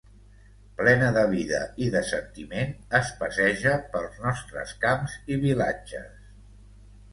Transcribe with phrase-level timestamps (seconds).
[0.77, 6.29] Plena de vida i de sentiment, es passeja pels nostres camps i vilatges.